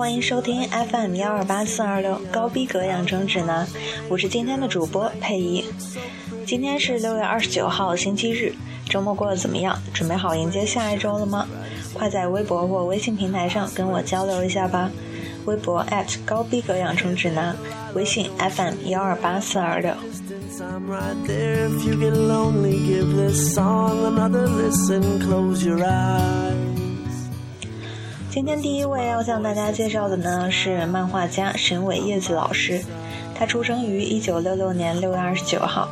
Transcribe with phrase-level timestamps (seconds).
[0.00, 3.68] 欢迎收听 FM 幺二八四二六高逼格养成指南，
[4.08, 5.62] 我是今天的主播佩仪。
[6.46, 8.54] 今天是六月二十九号，星期日，
[8.88, 9.78] 周末过得怎么样？
[9.92, 11.46] 准备好迎接下一周了吗？
[11.92, 14.90] 快在微博或微信平台上跟我交流一下吧。
[15.44, 15.86] 微博
[16.24, 17.54] 高逼格养成指南，
[17.92, 19.92] 微信 FM 幺二八四二六。
[28.30, 32.80] 今天第一位要向大家介绍的呢是漫画家神尾叶子老师，
[33.34, 35.88] 他出生于一九六六年六月二十九号，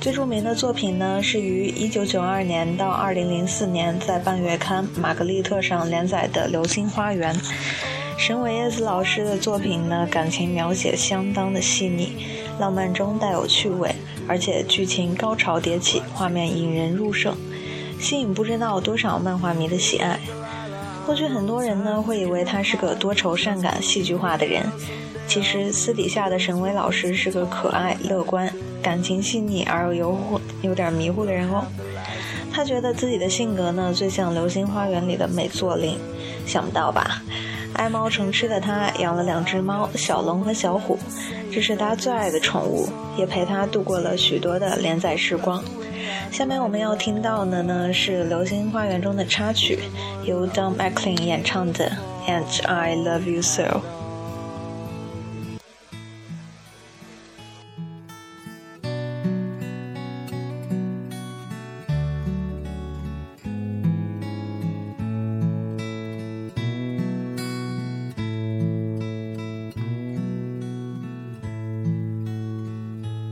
[0.00, 7.32] 最著名的作品呢是于一九九二年到二零零四年在半月刊《玛格丽特》上连载的《流星花园》。
[8.18, 12.12] 神尾叶子老师的作品呢，感情描写相当的细腻，
[12.58, 13.94] 浪漫中带有趣味，
[14.26, 17.36] 而且剧情高潮迭起，画面引人入胜，
[18.00, 20.18] 吸引不知道多少漫画迷的喜爱。
[21.08, 24.62] 或许很多人呢会以为他是个多愁善感、戏剧化的人，
[25.26, 30.14] 其实私底下的沈巍老师是个可爱、乐观、感情细腻而又
[30.60, 31.64] 有点迷糊的人哦。
[32.52, 35.96] 他觉得自己的性格呢最像《流星花园》里的美作令，
[36.44, 37.22] 想不到吧？
[37.72, 40.98] 爱猫成痴的他养了两只猫，小龙和小虎，
[41.50, 45.64] 这是他最爱的宠物，也陪他度过了许多的连载时光。
[46.30, 49.78] 下面我们要听到的呢是《流星花园》中的插曲，
[50.24, 51.90] 由 Don McLean 演唱的
[52.30, 53.62] 《And I Love You So》。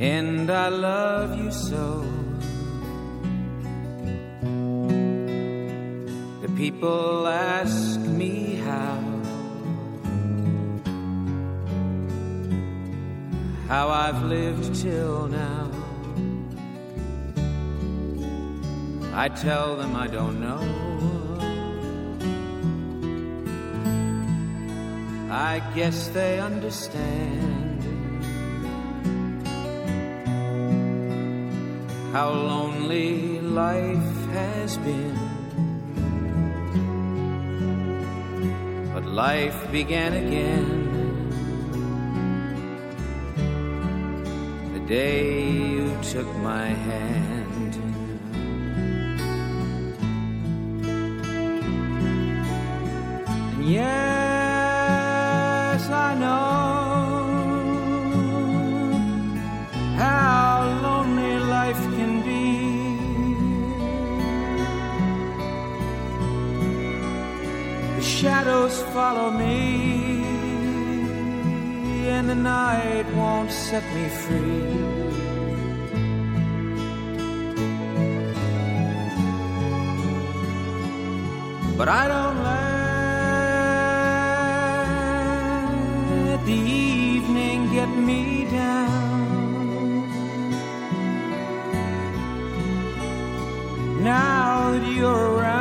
[0.00, 2.17] And I love you so.
[6.78, 9.00] People ask me how,
[13.66, 15.72] how I've lived till now.
[19.12, 20.62] I tell them I don't know.
[25.32, 27.82] I guess they understand
[32.12, 35.27] how lonely life has been.
[39.18, 40.66] Life began again.
[44.74, 47.74] The day you took my hand.
[53.54, 54.17] And yes,
[68.18, 70.24] shadows follow me,
[72.08, 74.74] and the night won't set me free.
[81.76, 82.38] But I don't
[86.24, 90.08] let the evening get me down.
[94.02, 95.57] Now that you're around.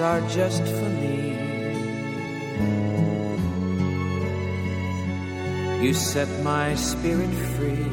[0.00, 1.36] Are just for me.
[5.84, 7.86] You set my spirit free.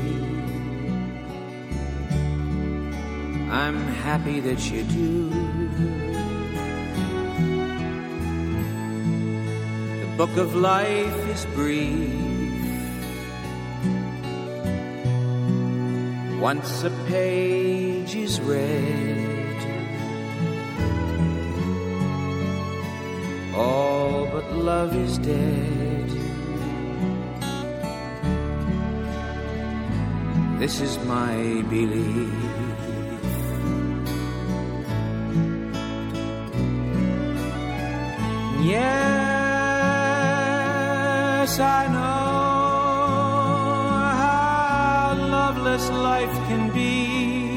[3.50, 5.30] I'm happy that you do.
[10.02, 12.24] The book of life is brief
[16.44, 19.23] Once a page is read,
[23.56, 26.10] all but love is dead.
[30.60, 32.30] This is my belief.
[38.64, 39.60] Yes,
[41.60, 42.00] I know.
[44.22, 47.53] How loveless life can be.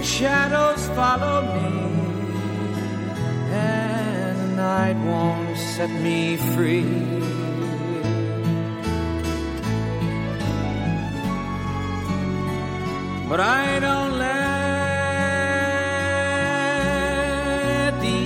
[0.00, 1.68] The shadows follow me,
[3.52, 6.84] and the pride won't set me free.
[13.28, 14.40] But I don't let
[18.00, 18.18] the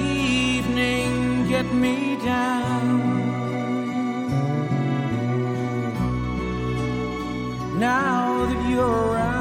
[0.61, 2.89] evening get me down.
[7.81, 9.34] Now that you're around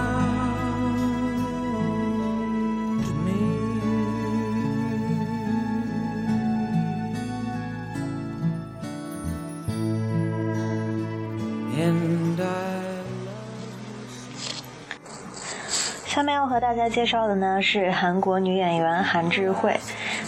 [16.53, 19.75] 和大家介绍的呢是韩国女演员韩智慧，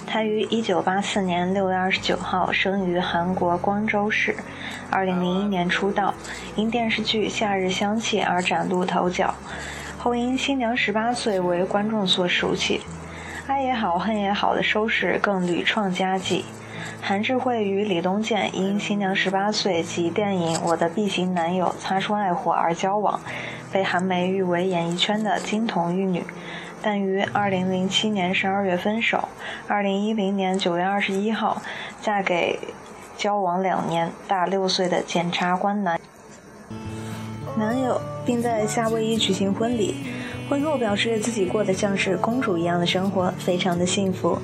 [0.07, 4.35] 她于1984年6月29号生于韩国光州市
[4.91, 6.15] ，2001年出道，
[6.55, 9.35] 因电视剧《夏日香气》而崭露头角，
[9.99, 12.79] 后因《新娘十八岁》为观众所熟悉，
[13.45, 16.43] 《爱也好恨也好》的收视更屡创佳绩。
[17.03, 23.19] 韩智慧与李东健因《新娘十八岁》及电影《我的 B 型男友》擦出爱火而交往，
[23.75, 26.23] 被韩媒誉为演艺圈的金童玉女，
[26.81, 29.27] 但于2007年12月分手
[29.67, 31.61] ，2010年9月21号
[32.01, 32.57] 嫁给
[33.17, 35.99] 交往两年、大六岁的检察官男
[37.57, 39.97] 男友，并在夏威夷举行婚礼。
[40.49, 44.39] 婚后表示自己过得像是公主一样的生活，非常的幸福。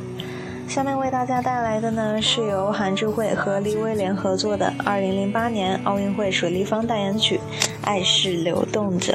[0.71, 7.38] 下面为大家带来的呢，是由韩智慧和李威廉合作的2008年奥运会水立方代言曲
[7.83, 9.13] 《爱是流动着》。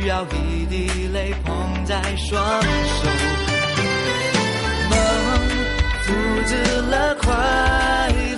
[0.00, 2.68] 需要一滴泪捧在双手。
[4.88, 4.98] 梦
[6.06, 6.12] 阻
[6.46, 7.34] 止了快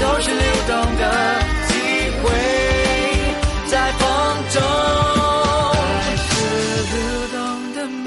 [0.00, 1.02] 都是流动的，
[1.68, 1.72] 机
[2.22, 2.24] 会
[3.66, 4.02] 在风
[4.50, 4.56] 中。
[6.16, 6.30] 是
[6.92, 6.96] 流
[7.32, 7.36] 动
[7.74, 8.06] 的梦，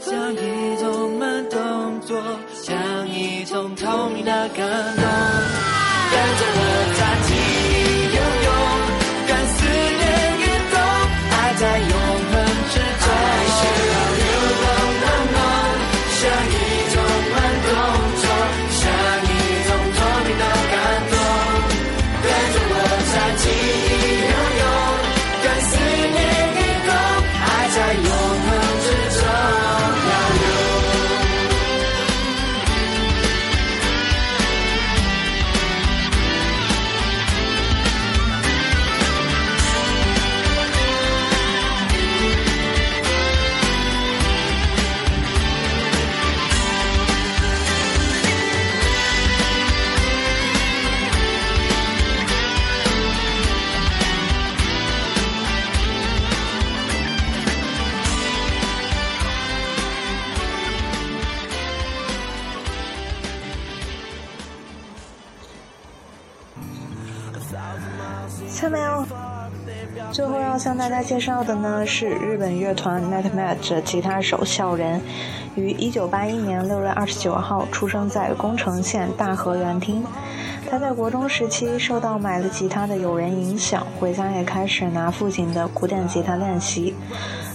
[0.00, 0.36] 像一
[0.78, 0.84] 种
[1.18, 1.58] 慢动
[2.00, 2.10] 作，
[2.54, 2.68] 像
[3.08, 5.04] 一种透明的感动，
[6.10, 6.69] 跟着我
[70.90, 75.00] 大家介绍的呢是日本乐团 Matt Matt 的吉他手笑仁，
[75.54, 80.04] 于一九八一年六月二十九号出生在宫城县大和原町。
[80.68, 86.92] 他在国中时期受到买了吉他的友人影响，回家也开始拿父亲的古典吉他练习。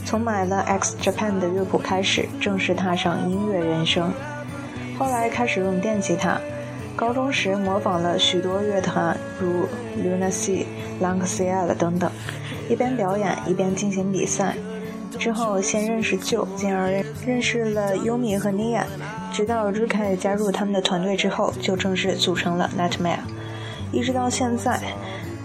[0.05, 4.13] 从买了 X Japan 的乐谱开始，正式踏上音乐人生。
[4.97, 6.39] 后来开始用电吉他，
[6.95, 9.67] 高中时模仿了许多乐团，如
[10.01, 10.65] Lunacy、
[11.01, 12.09] l a n g s i a 等等，
[12.69, 14.55] 一边表演一边进行比赛。
[15.19, 18.85] 之后先认识舅，进而认识了优米和尼亚，
[19.31, 23.19] 直到 Ruka 加入他们的团队之后，就正式组成了 Nightmare。
[23.91, 24.79] 一直到现在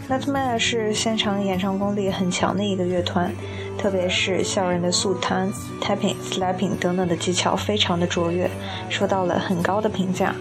[0.09, 3.33] ，Nightmare 是现场演唱功力很强的一个乐团，
[3.76, 8.49] 特别是校人的速弹、tapping、slapping 等等的技巧非常的卓越，
[8.88, 10.33] 受到了很高的评价。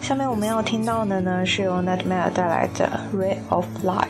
[0.00, 4.08] 下面我们要听到的呢，是由 Nightmare 带来的《Ray of Light》。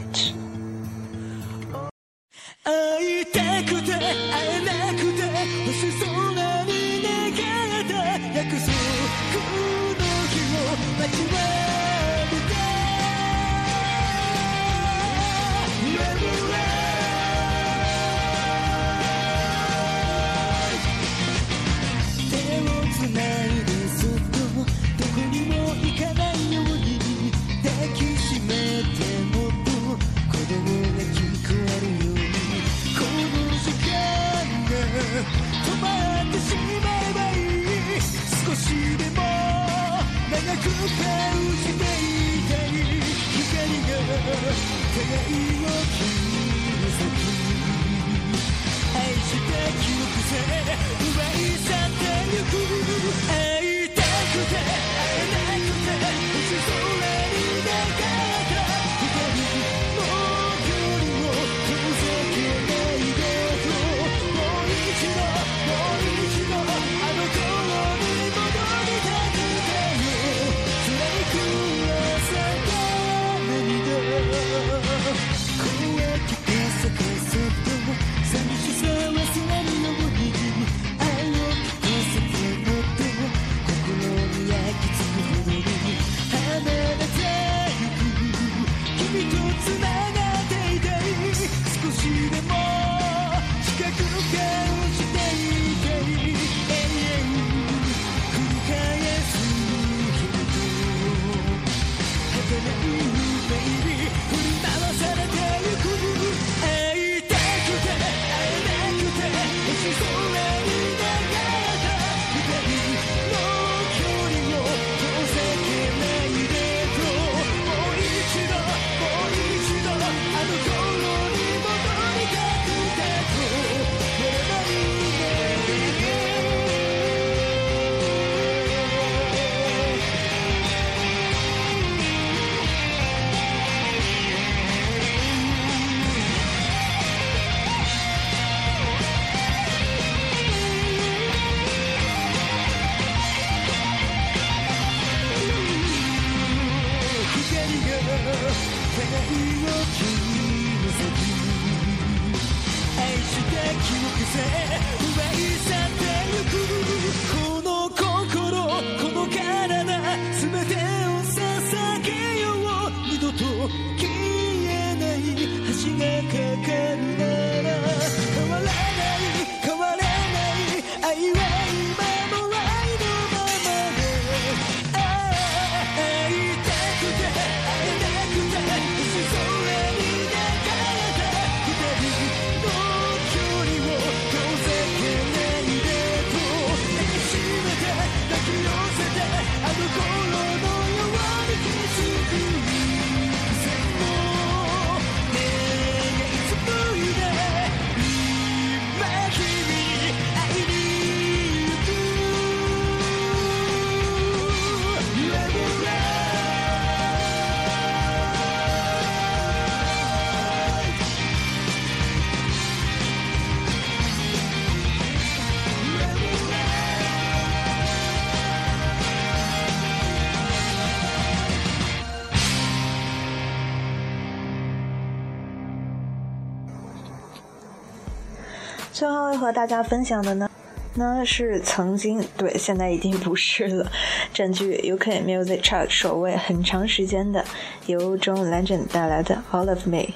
[229.00, 230.50] 最后和大家分享的呢，
[230.97, 233.90] 呢是曾经对，现在已经不是了，
[234.35, 237.42] 占据 UK Music Chart 首位很长时间的，
[237.87, 240.09] 由 John Legend 带来的 All of Me。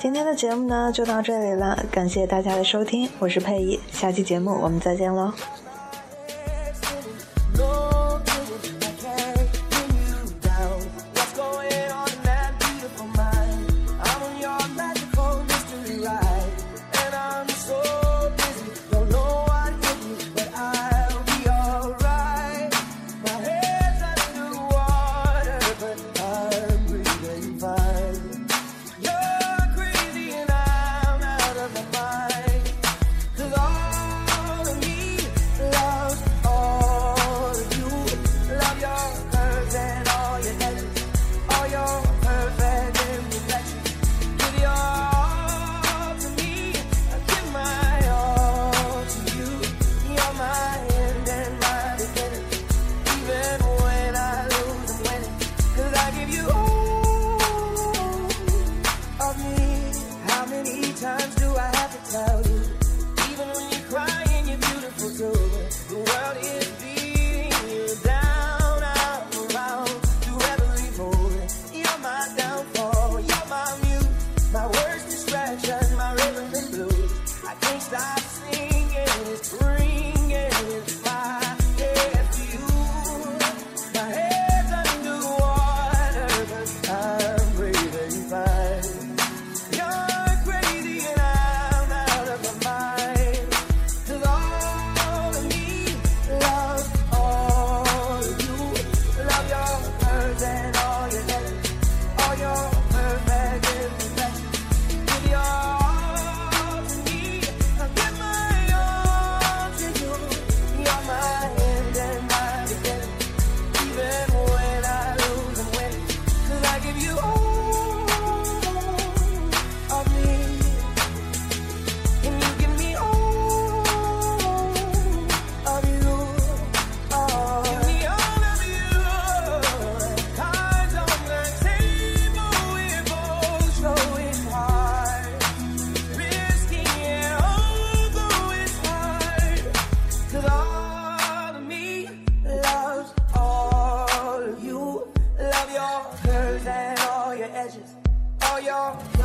[0.00, 5.32] 今天的节目呢就到这里了，感谢大家的收听，我是佩仪，下期节目我们再见喽。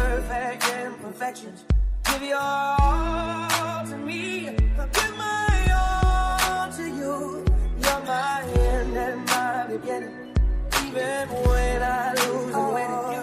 [0.01, 1.63] perfect imperfections.
[2.05, 4.49] Give your all to me.
[4.79, 7.45] I'll give my all to you.
[7.83, 10.33] You're my end and my beginning.
[10.85, 13.20] Even when I lose, and when you